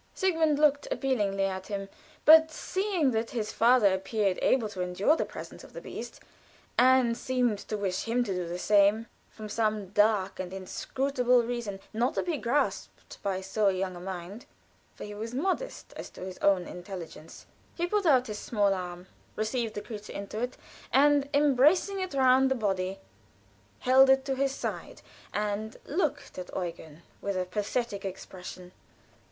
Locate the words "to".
4.67-4.81, 7.59-7.77, 8.23-8.33, 12.15-12.23, 16.09-16.21, 24.25-24.33